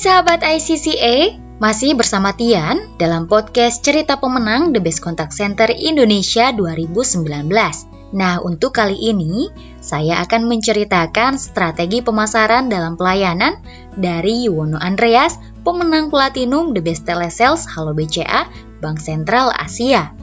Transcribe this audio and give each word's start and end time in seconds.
sahabat 0.00 0.40
ICCA, 0.40 1.36
masih 1.60 1.92
bersama 1.92 2.32
Tian 2.32 2.88
dalam 2.96 3.28
podcast 3.28 3.84
Cerita 3.84 4.16
Pemenang 4.16 4.72
The 4.72 4.80
Best 4.80 5.04
Contact 5.04 5.36
Center 5.36 5.68
Indonesia 5.68 6.56
2019. 6.56 7.28
Nah, 8.16 8.40
untuk 8.40 8.72
kali 8.72 8.96
ini 8.96 9.52
saya 9.84 10.24
akan 10.24 10.48
menceritakan 10.48 11.36
strategi 11.36 12.00
pemasaran 12.00 12.72
dalam 12.72 12.96
pelayanan 12.96 13.60
dari 13.92 14.48
Yuwono 14.48 14.80
Andreas, 14.80 15.36
pemenang 15.68 16.08
Platinum 16.08 16.72
The 16.72 16.80
Best 16.80 17.04
Telesales 17.04 17.68
Halo 17.68 17.92
BCA, 17.92 18.48
Bank 18.80 19.04
Sentral 19.04 19.52
Asia. 19.52 20.16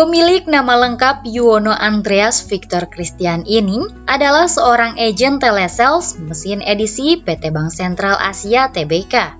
Pemilik 0.00 0.48
nama 0.48 0.80
lengkap 0.80 1.28
Yuwono 1.28 1.76
Andreas 1.76 2.48
Victor 2.48 2.88
Christian 2.88 3.44
ini 3.44 3.84
adalah 4.08 4.48
seorang 4.48 4.96
agen 4.96 5.36
telesales 5.36 6.16
mesin 6.16 6.64
edisi 6.64 7.20
PT 7.20 7.52
Bank 7.52 7.68
Sentral 7.68 8.16
Asia 8.16 8.72
TBK. 8.72 9.36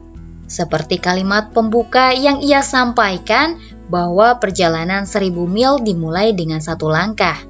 Seperti 0.52 1.01
kalimat 1.01 1.56
pembuka 1.56 2.12
yang 2.12 2.45
ia 2.45 2.60
sampaikan 2.60 3.56
bahwa 3.88 4.37
perjalanan 4.37 5.09
seribu 5.09 5.48
mil 5.48 5.80
dimulai 5.80 6.37
dengan 6.37 6.60
satu 6.60 6.92
langkah. 6.92 7.40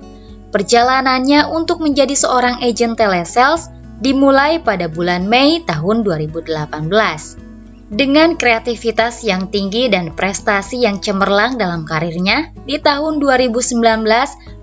Perjalanannya 0.55 1.51
untuk 1.51 1.83
menjadi 1.83 2.15
seorang 2.15 2.63
agen 2.63 2.95
telesales 2.95 3.75
dimulai 3.99 4.63
pada 4.63 4.87
bulan 4.87 5.27
Mei 5.27 5.59
tahun 5.67 6.07
2018. 6.07 7.50
Dengan 7.91 8.39
kreativitas 8.39 9.27
yang 9.27 9.51
tinggi 9.51 9.91
dan 9.91 10.15
prestasi 10.15 10.87
yang 10.87 11.03
cemerlang 11.03 11.59
dalam 11.59 11.83
karirnya, 11.83 12.55
di 12.63 12.79
tahun 12.79 13.19
2019, 13.19 13.83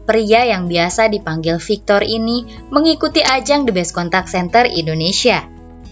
pria 0.08 0.48
yang 0.48 0.72
biasa 0.72 1.12
dipanggil 1.12 1.60
Victor 1.60 2.08
ini 2.08 2.48
mengikuti 2.72 3.20
ajang 3.20 3.68
The 3.68 3.76
Best 3.76 3.92
Contact 3.92 4.32
Center 4.32 4.64
Indonesia. 4.64 5.44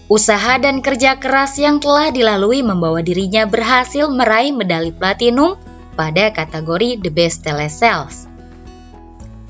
Usaha 0.08 0.56
dan 0.56 0.80
kerja 0.80 1.20
keras 1.20 1.60
yang 1.60 1.76
telah 1.76 2.08
dilalui 2.08 2.64
membawa 2.64 3.04
dirinya 3.04 3.44
berhasil 3.44 4.08
meraih 4.08 4.56
medali 4.56 4.88
platinum 4.96 5.60
pada 5.92 6.32
kategori 6.32 7.04
The 7.04 7.12
Best 7.12 7.44
Telesales. 7.44 8.24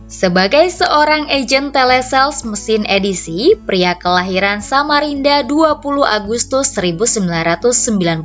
Sebagai 0.06 0.70
seorang 0.70 1.26
agen 1.26 1.74
telesales 1.74 2.46
mesin 2.46 2.86
edisi, 2.86 3.58
pria 3.58 3.98
kelahiran 3.98 4.62
Samarinda 4.62 5.42
20 5.42 5.82
Agustus 6.06 6.70
1993 6.78 8.22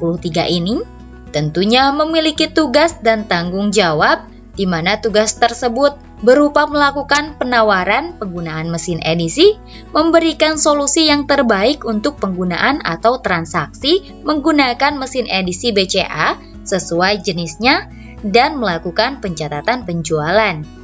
ini 0.62 0.86
tentunya 1.34 1.90
memiliki 1.90 2.46
tugas 2.54 3.02
dan 3.02 3.26
tanggung 3.26 3.74
jawab 3.74 4.30
di 4.54 4.70
mana 4.70 5.02
tugas 5.02 5.42
tersebut 5.42 5.98
berupa 6.22 6.70
melakukan 6.70 7.42
penawaran 7.42 8.14
penggunaan 8.22 8.70
mesin 8.70 9.02
edisi, 9.02 9.58
memberikan 9.90 10.62
solusi 10.62 11.10
yang 11.10 11.26
terbaik 11.26 11.82
untuk 11.82 12.22
penggunaan 12.22 12.78
atau 12.86 13.26
transaksi 13.26 14.06
menggunakan 14.22 15.02
mesin 15.02 15.26
edisi 15.26 15.74
BCA 15.74 16.38
sesuai 16.62 17.26
jenisnya, 17.26 17.90
dan 18.22 18.62
melakukan 18.62 19.18
pencatatan 19.18 19.82
penjualan. 19.82 20.81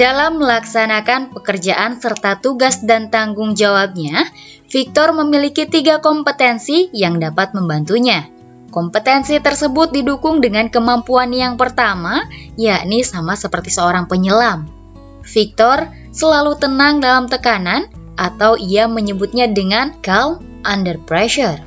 Dalam 0.00 0.40
melaksanakan 0.40 1.36
pekerjaan 1.36 2.00
serta 2.00 2.40
tugas 2.40 2.80
dan 2.80 3.12
tanggung 3.12 3.52
jawabnya, 3.52 4.32
Victor 4.72 5.12
memiliki 5.12 5.68
tiga 5.68 6.00
kompetensi 6.00 6.88
yang 6.96 7.20
dapat 7.20 7.52
membantunya. 7.52 8.24
Kompetensi 8.72 9.36
tersebut 9.44 9.92
didukung 9.92 10.40
dengan 10.40 10.72
kemampuan 10.72 11.28
yang 11.36 11.60
pertama, 11.60 12.24
yakni 12.56 13.04
sama 13.04 13.36
seperti 13.36 13.68
seorang 13.68 14.08
penyelam. 14.08 14.72
Victor 15.20 15.92
selalu 16.16 16.56
tenang 16.56 17.04
dalam 17.04 17.28
tekanan, 17.28 17.92
atau 18.16 18.56
ia 18.56 18.88
menyebutnya 18.88 19.52
dengan 19.52 19.92
calm 20.00 20.40
under 20.64 20.96
pressure. 20.96 21.60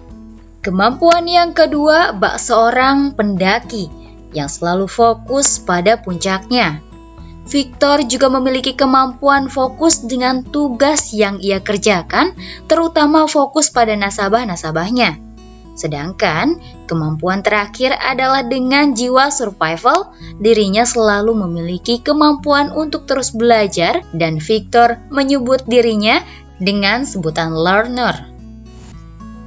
Kemampuan 0.66 1.30
yang 1.30 1.53
kedua, 1.53 2.18
bak 2.18 2.41
seorang 2.41 3.13
pendaki 3.13 3.94
yang 4.34 4.50
selalu 4.50 4.90
fokus 4.90 5.62
pada 5.62 6.02
puncaknya. 6.02 6.81
Victor 7.44 8.08
juga 8.08 8.31
memiliki 8.31 8.74
kemampuan 8.74 9.52
fokus 9.52 10.04
dengan 10.04 10.42
tugas 10.48 11.12
yang 11.12 11.44
ia 11.44 11.59
kerjakan, 11.59 12.34
terutama 12.72 13.28
fokus 13.28 13.68
pada 13.70 13.94
nasabah-nasabahnya. 14.00 15.20
Sedangkan 15.74 16.62
kemampuan 16.86 17.42
terakhir 17.42 17.98
adalah 17.98 18.46
dengan 18.46 18.94
jiwa 18.94 19.34
survival, 19.34 20.14
dirinya 20.38 20.86
selalu 20.86 21.34
memiliki 21.34 22.00
kemampuan 22.00 22.70
untuk 22.70 23.09
terus 23.09 23.34
belajar 23.34 24.06
dan 24.14 24.38
Victor 24.38 25.02
menyebut 25.09 25.66
dirinya 25.66 26.22
dengan 26.62 27.03
sebutan 27.03 27.58
learner. 27.58 28.33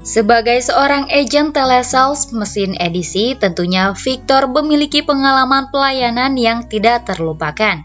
Sebagai 0.07 0.63
seorang 0.63 1.11
agen 1.11 1.51
telesales 1.51 2.31
mesin 2.31 2.79
edisi, 2.79 3.35
tentunya 3.35 3.91
Victor 3.91 4.47
memiliki 4.47 5.03
pengalaman 5.03 5.67
pelayanan 5.75 6.39
yang 6.39 6.63
tidak 6.71 7.11
terlupakan. 7.11 7.83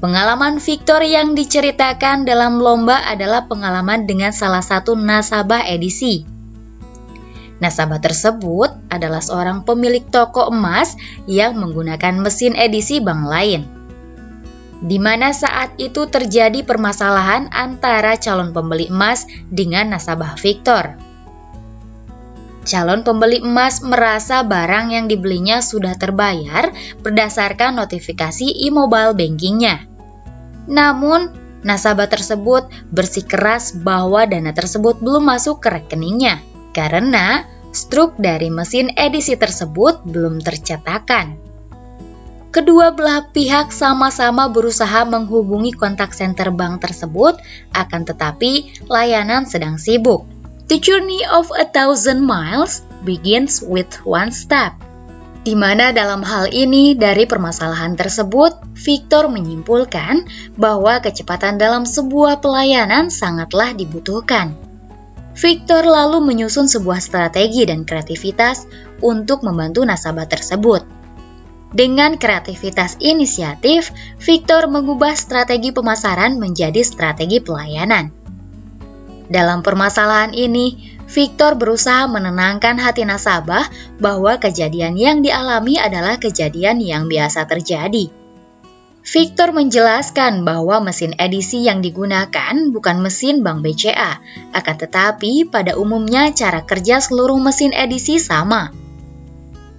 Pengalaman 0.00 0.56
Victor 0.56 1.04
yang 1.04 1.36
diceritakan 1.36 2.24
dalam 2.24 2.64
lomba 2.64 3.04
adalah 3.04 3.44
pengalaman 3.44 4.08
dengan 4.08 4.32
salah 4.32 4.64
satu 4.64 4.96
nasabah 4.96 5.68
edisi. 5.68 6.24
Nasabah 7.60 8.00
tersebut 8.00 8.88
adalah 8.88 9.20
seorang 9.20 9.68
pemilik 9.68 10.00
toko 10.08 10.48
emas 10.48 10.96
yang 11.28 11.60
menggunakan 11.60 12.24
mesin 12.24 12.56
edisi 12.56 13.04
bank 13.04 13.28
lain. 13.28 13.68
Di 14.80 14.96
mana 14.96 15.36
saat 15.36 15.76
itu 15.76 16.08
terjadi 16.08 16.64
permasalahan 16.64 17.52
antara 17.52 18.16
calon 18.16 18.56
pembeli 18.56 18.88
emas 18.88 19.28
dengan 19.52 19.92
nasabah 19.92 20.40
Victor. 20.40 21.09
Calon 22.60 23.00
pembeli 23.00 23.40
emas 23.40 23.80
merasa 23.80 24.44
barang 24.44 24.92
yang 24.92 25.08
dibelinya 25.08 25.64
sudah 25.64 25.96
terbayar 25.96 26.68
berdasarkan 27.00 27.80
notifikasi 27.80 28.52
e-mobile 28.68 29.16
bankingnya. 29.16 29.88
Namun, 30.68 31.32
nasabah 31.64 32.08
tersebut 32.12 32.68
bersikeras 32.92 33.72
bahwa 33.80 34.28
dana 34.28 34.52
tersebut 34.52 35.00
belum 35.00 35.24
masuk 35.24 35.64
ke 35.64 35.68
rekeningnya 35.72 36.44
karena 36.76 37.48
struk 37.72 38.18
dari 38.20 38.52
mesin 38.52 38.92
edisi 38.92 39.40
tersebut 39.40 40.04
belum 40.04 40.44
tercetakan. 40.44 41.50
Kedua 42.50 42.90
belah 42.90 43.30
pihak 43.30 43.70
sama-sama 43.70 44.50
berusaha 44.50 45.06
menghubungi 45.06 45.70
kontak 45.70 46.10
center 46.10 46.50
bank 46.50 46.82
tersebut, 46.82 47.38
akan 47.70 48.02
tetapi 48.02 48.82
layanan 48.90 49.46
sedang 49.46 49.78
sibuk. 49.78 50.26
The 50.70 50.78
journey 50.78 51.26
of 51.26 51.50
a 51.50 51.66
thousand 51.66 52.22
miles 52.22 52.86
begins 53.02 53.58
with 53.58 53.90
one 54.06 54.30
step 54.30 54.78
di 55.40 55.56
mana 55.56 55.88
dalam 55.88 56.20
hal 56.20 56.52
ini 56.52 56.92
dari 56.92 57.24
permasalahan 57.24 57.96
tersebut, 57.96 58.60
Victor 58.76 59.32
menyimpulkan 59.32 60.28
bahwa 60.60 61.00
kecepatan 61.00 61.56
dalam 61.56 61.88
sebuah 61.88 62.44
pelayanan 62.44 63.08
sangatlah 63.08 63.72
dibutuhkan. 63.72 64.52
Victor 65.32 65.88
lalu 65.88 66.20
menyusun 66.20 66.68
sebuah 66.68 67.00
strategi 67.00 67.64
dan 67.64 67.88
kreativitas 67.88 68.68
untuk 69.00 69.40
membantu 69.40 69.80
nasabah 69.88 70.28
tersebut. 70.28 70.84
Dengan 71.72 72.20
kreativitas 72.20 73.00
inisiatif, 73.00 73.96
Victor 74.20 74.68
mengubah 74.68 75.16
strategi 75.16 75.72
pemasaran 75.72 76.36
menjadi 76.36 76.84
strategi 76.84 77.40
pelayanan. 77.40 78.19
Dalam 79.30 79.62
permasalahan 79.62 80.34
ini, 80.34 80.98
Victor 81.06 81.54
berusaha 81.54 82.10
menenangkan 82.10 82.78
hati 82.82 83.06
nasabah 83.06 83.70
bahwa 84.02 84.38
kejadian 84.42 84.98
yang 84.98 85.22
dialami 85.22 85.78
adalah 85.78 86.18
kejadian 86.18 86.82
yang 86.82 87.06
biasa 87.06 87.46
terjadi. 87.46 88.10
Victor 89.00 89.54
menjelaskan 89.56 90.44
bahwa 90.44 90.84
mesin 90.84 91.16
edisi 91.16 91.64
yang 91.64 91.80
digunakan 91.80 92.52
bukan 92.68 93.00
mesin 93.00 93.40
Bank 93.40 93.64
BCA, 93.64 94.22
akan 94.54 94.76
tetapi 94.76 95.48
pada 95.48 95.74
umumnya 95.78 96.30
cara 96.36 96.62
kerja 96.66 97.00
seluruh 97.00 97.38
mesin 97.40 97.72
edisi 97.72 98.20
sama. 98.20 98.70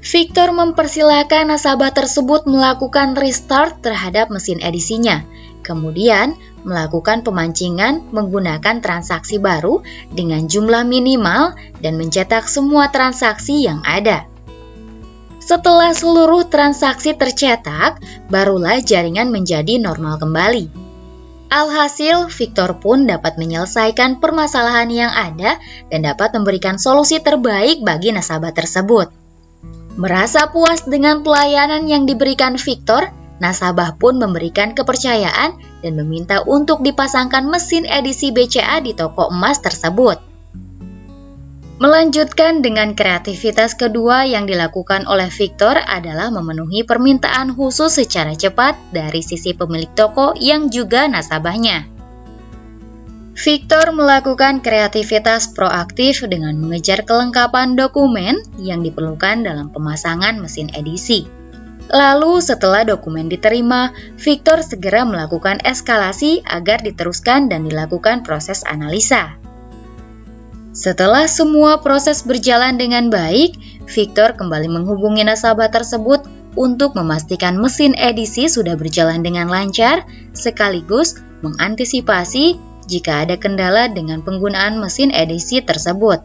Victor 0.01 0.49
mempersilahkan 0.51 1.53
nasabah 1.53 1.93
tersebut 1.93 2.49
melakukan 2.49 3.13
restart 3.13 3.85
terhadap 3.85 4.33
mesin 4.33 4.57
edisinya, 4.57 5.21
kemudian 5.61 6.33
melakukan 6.63 7.25
pemancingan 7.25 8.09
menggunakan 8.13 8.79
transaksi 8.79 9.37
baru 9.41 9.81
dengan 10.13 10.45
jumlah 10.45 10.85
minimal 10.85 11.57
dan 11.81 11.97
mencetak 11.97 12.45
semua 12.45 12.89
transaksi 12.93 13.65
yang 13.65 13.81
ada. 13.85 14.29
Setelah 15.41 15.91
seluruh 15.91 16.47
transaksi 16.47 17.17
tercetak, 17.17 17.99
barulah 18.29 18.77
jaringan 18.79 19.33
menjadi 19.33 19.81
normal 19.81 20.21
kembali. 20.21 20.91
Alhasil, 21.51 22.31
Victor 22.31 22.79
pun 22.79 23.03
dapat 23.03 23.35
menyelesaikan 23.35 24.23
permasalahan 24.23 24.87
yang 24.87 25.11
ada 25.11 25.59
dan 25.91 26.07
dapat 26.07 26.31
memberikan 26.31 26.79
solusi 26.79 27.19
terbaik 27.19 27.83
bagi 27.83 28.15
nasabah 28.15 28.55
tersebut. 28.55 29.11
Merasa 29.99 30.47
puas 30.47 30.87
dengan 30.87 31.19
pelayanan 31.19 31.83
yang 31.91 32.07
diberikan 32.07 32.55
Victor, 32.55 33.11
Nasabah 33.41 33.97
pun 33.97 34.21
memberikan 34.21 34.77
kepercayaan 34.77 35.57
dan 35.81 35.93
meminta 35.97 36.45
untuk 36.45 36.85
dipasangkan 36.85 37.49
mesin 37.49 37.89
edisi 37.89 38.29
BCA 38.29 38.85
di 38.85 38.93
toko 38.93 39.33
emas 39.33 39.57
tersebut. 39.65 40.21
Melanjutkan 41.81 42.61
dengan 42.61 42.93
kreativitas 42.93 43.73
kedua 43.73 44.29
yang 44.29 44.45
dilakukan 44.45 45.09
oleh 45.09 45.33
Victor 45.33 45.81
adalah 45.81 46.29
memenuhi 46.29 46.85
permintaan 46.85 47.57
khusus 47.57 47.97
secara 47.97 48.37
cepat 48.37 48.77
dari 48.93 49.25
sisi 49.25 49.57
pemilik 49.57 49.89
toko 49.89 50.37
yang 50.37 50.69
juga 50.69 51.09
nasabahnya. 51.09 51.89
Victor 53.33 53.97
melakukan 53.97 54.61
kreativitas 54.61 55.49
proaktif 55.57 56.21
dengan 56.29 56.53
mengejar 56.61 57.01
kelengkapan 57.01 57.73
dokumen 57.73 58.37
yang 58.61 58.85
diperlukan 58.85 59.41
dalam 59.41 59.73
pemasangan 59.73 60.37
mesin 60.37 60.69
edisi. 60.77 61.40
Lalu 61.91 62.39
setelah 62.39 62.87
dokumen 62.87 63.27
diterima, 63.27 63.91
Victor 64.15 64.63
segera 64.63 65.03
melakukan 65.03 65.59
eskalasi 65.67 66.39
agar 66.47 66.79
diteruskan 66.79 67.51
dan 67.51 67.67
dilakukan 67.67 68.23
proses 68.23 68.63
analisa. 68.63 69.35
Setelah 70.71 71.27
semua 71.27 71.83
proses 71.83 72.23
berjalan 72.23 72.79
dengan 72.79 73.11
baik, 73.11 73.59
Victor 73.91 74.39
kembali 74.39 74.71
menghubungi 74.71 75.27
nasabah 75.27 75.67
tersebut 75.67 76.23
untuk 76.55 76.95
memastikan 76.95 77.59
mesin 77.59 77.91
edisi 77.99 78.47
sudah 78.47 78.79
berjalan 78.79 79.19
dengan 79.19 79.51
lancar, 79.51 80.07
sekaligus 80.31 81.19
mengantisipasi 81.43 82.55
jika 82.87 83.27
ada 83.27 83.35
kendala 83.35 83.91
dengan 83.91 84.23
penggunaan 84.23 84.79
mesin 84.79 85.11
edisi 85.11 85.59
tersebut. 85.59 86.23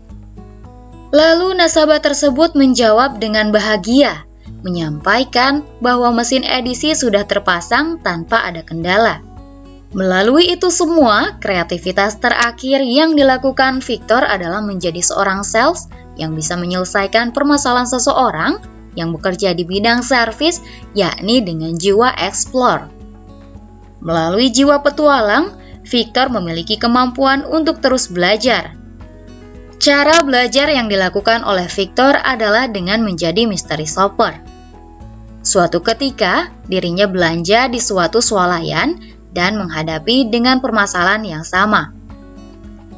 Lalu 1.10 1.58
nasabah 1.58 1.98
tersebut 1.98 2.54
menjawab 2.54 3.18
dengan 3.18 3.50
bahagia, 3.50 4.26
menyampaikan 4.60 5.64
bahwa 5.80 6.12
mesin 6.12 6.44
edisi 6.44 6.92
sudah 6.92 7.24
terpasang 7.24 7.98
tanpa 8.04 8.44
ada 8.44 8.60
kendala. 8.60 9.24
Melalui 9.96 10.52
itu 10.52 10.68
semua, 10.68 11.40
kreativitas 11.40 12.20
terakhir 12.20 12.84
yang 12.84 13.16
dilakukan 13.16 13.80
Victor 13.80 14.20
adalah 14.28 14.60
menjadi 14.60 15.00
seorang 15.00 15.40
sales 15.40 15.88
yang 16.20 16.36
bisa 16.36 16.52
menyelesaikan 16.60 17.32
permasalahan 17.32 17.88
seseorang 17.88 18.60
yang 18.92 19.16
bekerja 19.16 19.56
di 19.56 19.64
bidang 19.64 20.04
servis, 20.04 20.60
yakni 20.92 21.40
dengan 21.40 21.80
jiwa 21.80 22.12
explore. 22.12 22.92
Melalui 24.04 24.52
jiwa 24.52 24.84
petualang, 24.84 25.56
Victor 25.80 26.28
memiliki 26.28 26.76
kemampuan 26.76 27.48
untuk 27.48 27.80
terus 27.80 28.12
belajar. 28.12 28.75
Cara 29.76 30.24
belajar 30.24 30.72
yang 30.72 30.88
dilakukan 30.88 31.44
oleh 31.44 31.68
Victor 31.68 32.16
adalah 32.16 32.64
dengan 32.72 33.04
menjadi 33.04 33.44
mystery 33.44 33.84
shopper. 33.84 34.40
Suatu 35.44 35.84
ketika, 35.84 36.50
dirinya 36.64 37.04
belanja 37.06 37.68
di 37.68 37.78
suatu 37.78 38.24
swalayan 38.24 38.98
dan 39.36 39.60
menghadapi 39.60 40.32
dengan 40.32 40.64
permasalahan 40.64 41.22
yang 41.22 41.44
sama. 41.44 41.92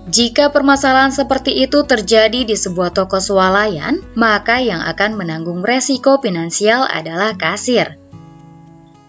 Jika 0.09 0.49
permasalahan 0.49 1.13
seperti 1.13 1.53
itu 1.61 1.85
terjadi 1.85 2.49
di 2.49 2.57
sebuah 2.57 2.97
toko 2.97 3.21
swalayan, 3.21 4.01
maka 4.17 4.57
yang 4.57 4.81
akan 4.81 5.21
menanggung 5.21 5.61
resiko 5.61 6.17
finansial 6.23 6.89
adalah 6.89 7.37
kasir. 7.37 8.01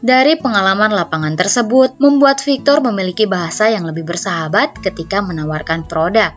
Dari 0.03 0.35
pengalaman 0.35 0.91
lapangan 0.91 1.39
tersebut, 1.39 1.95
membuat 2.03 2.43
Victor 2.43 2.83
memiliki 2.83 3.23
bahasa 3.27 3.71
yang 3.71 3.87
lebih 3.87 4.03
bersahabat 4.03 4.79
ketika 4.83 5.23
menawarkan 5.23 5.87
produk, 5.87 6.35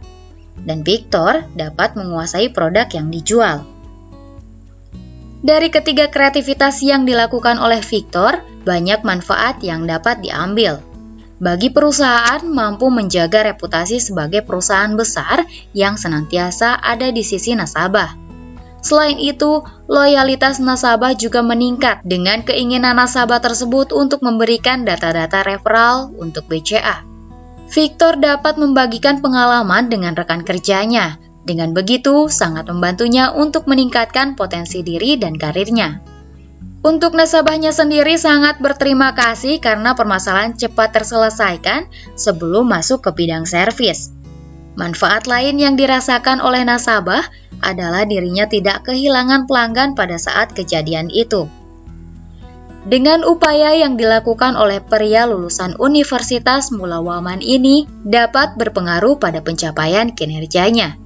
dan 0.62 0.86
Victor 0.86 1.46
dapat 1.56 1.98
menguasai 1.98 2.52
produk 2.54 2.86
yang 2.92 3.08
dijual. 3.10 3.66
Dari 5.42 5.74
ketiga 5.74 6.06
kreativitas 6.06 6.78
yang 6.86 7.02
dilakukan 7.02 7.58
oleh 7.58 7.82
Victor, 7.82 8.46
banyak 8.62 9.02
manfaat 9.02 9.58
yang 9.58 9.90
dapat 9.90 10.22
diambil. 10.22 10.78
Bagi 11.42 11.74
perusahaan 11.74 12.38
mampu 12.46 12.86
menjaga 12.94 13.42
reputasi 13.50 13.98
sebagai 13.98 14.46
perusahaan 14.46 14.94
besar 14.94 15.42
yang 15.74 15.98
senantiasa 15.98 16.78
ada 16.78 17.10
di 17.10 17.26
sisi 17.26 17.58
nasabah. 17.58 18.14
Selain 18.82 19.18
itu, 19.18 19.66
loyalitas 19.90 20.62
nasabah 20.62 21.18
juga 21.18 21.42
meningkat 21.42 22.06
dengan 22.06 22.46
keinginan 22.46 22.94
nasabah 22.98 23.42
tersebut 23.42 23.90
untuk 23.90 24.22
memberikan 24.22 24.86
data-data 24.86 25.42
referral 25.42 26.14
untuk 26.22 26.46
BCA. 26.46 27.11
Victor 27.70 28.18
dapat 28.18 28.58
membagikan 28.58 29.22
pengalaman 29.22 29.86
dengan 29.92 30.16
rekan 30.16 30.42
kerjanya. 30.42 31.20
Dengan 31.42 31.74
begitu, 31.74 32.30
sangat 32.30 32.70
membantunya 32.70 33.34
untuk 33.34 33.66
meningkatkan 33.66 34.38
potensi 34.38 34.86
diri 34.86 35.18
dan 35.18 35.34
karirnya. 35.34 36.02
Untuk 36.82 37.14
nasabahnya 37.14 37.70
sendiri 37.70 38.18
sangat 38.18 38.58
berterima 38.58 39.14
kasih 39.14 39.62
karena 39.62 39.94
permasalahan 39.94 40.58
cepat 40.58 40.90
terselesaikan 40.90 41.86
sebelum 42.18 42.66
masuk 42.66 43.06
ke 43.06 43.10
bidang 43.14 43.46
servis. 43.46 44.10
Manfaat 44.74 45.30
lain 45.30 45.62
yang 45.62 45.78
dirasakan 45.78 46.42
oleh 46.42 46.66
nasabah 46.66 47.22
adalah 47.62 48.02
dirinya 48.02 48.50
tidak 48.50 48.82
kehilangan 48.90 49.46
pelanggan 49.46 49.94
pada 49.94 50.18
saat 50.18 50.58
kejadian 50.58 51.06
itu. 51.14 51.46
Dengan 52.82 53.22
upaya 53.22 53.78
yang 53.78 53.94
dilakukan 53.94 54.58
oleh 54.58 54.82
pria 54.82 55.22
lulusan 55.30 55.78
Universitas 55.78 56.74
Mulawaman 56.74 57.38
ini 57.38 57.86
dapat 58.02 58.58
berpengaruh 58.58 59.22
pada 59.22 59.38
pencapaian 59.38 60.10
kinerjanya 60.10 60.98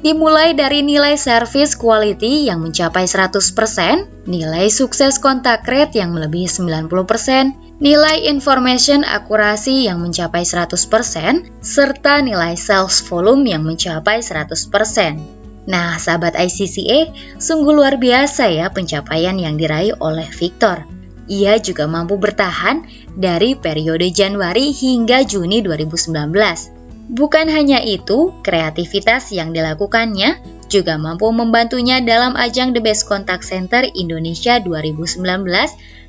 dimulai 0.00 0.56
dari 0.56 0.80
nilai 0.80 1.14
service 1.20 1.76
quality 1.76 2.48
yang 2.48 2.64
mencapai 2.64 3.04
100%, 3.04 4.24
nilai 4.24 4.66
sukses 4.72 5.20
kontak 5.20 5.68
rate 5.68 6.00
yang 6.00 6.16
melebihi 6.16 6.48
90%, 6.48 7.80
nilai 7.84 8.16
information 8.28 9.04
akurasi 9.04 9.88
yang 9.88 10.00
mencapai 10.00 10.44
100%, 10.44 11.60
serta 11.60 12.24
nilai 12.24 12.56
sales 12.56 13.04
volume 13.04 13.44
yang 13.44 13.62
mencapai 13.64 14.24
100%. 14.24 15.20
Nah, 15.68 16.00
sahabat 16.00 16.32
ICCA, 16.34 17.12
sungguh 17.36 17.76
luar 17.76 18.00
biasa 18.00 18.48
ya 18.48 18.72
pencapaian 18.72 19.36
yang 19.36 19.60
diraih 19.60 19.92
oleh 20.00 20.26
Victor. 20.32 20.99
Ia 21.30 21.62
juga 21.62 21.86
mampu 21.86 22.18
bertahan 22.18 22.82
dari 23.14 23.54
periode 23.54 24.10
Januari 24.10 24.74
hingga 24.74 25.22
Juni 25.22 25.62
2019 25.62 26.80
Bukan 27.10 27.50
hanya 27.50 27.82
itu, 27.82 28.30
kreativitas 28.46 29.34
yang 29.34 29.50
dilakukannya 29.50 30.38
juga 30.70 30.94
mampu 30.94 31.26
membantunya 31.34 31.98
dalam 31.98 32.38
ajang 32.38 32.70
The 32.70 32.78
Best 32.78 33.10
Contact 33.10 33.42
Center 33.42 33.82
Indonesia 33.82 34.62
2019 34.62 35.18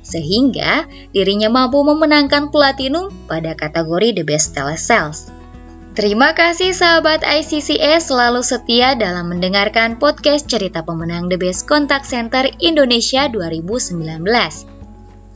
sehingga 0.06 0.86
dirinya 1.10 1.50
mampu 1.50 1.82
memenangkan 1.82 2.54
platinum 2.54 3.10
pada 3.26 3.58
kategori 3.58 4.22
The 4.22 4.24
Best 4.26 4.54
Telesales. 4.54 5.26
Terima 5.98 6.38
kasih 6.38 6.70
sahabat 6.70 7.26
ICCE 7.26 7.98
selalu 7.98 8.46
setia 8.46 8.94
dalam 8.94 9.26
mendengarkan 9.26 9.98
podcast 9.98 10.46
cerita 10.46 10.86
pemenang 10.86 11.26
The 11.26 11.36
Best 11.36 11.66
Contact 11.66 12.06
Center 12.06 12.46
Indonesia 12.62 13.26
2019. 13.26 14.71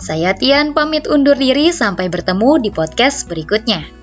Saya 0.07 0.39
Tian 0.39 0.71
pamit 0.71 1.11
undur 1.11 1.35
diri 1.35 1.75
sampai 1.75 2.07
bertemu 2.07 2.63
di 2.63 2.71
podcast 2.71 3.27
berikutnya. 3.27 3.96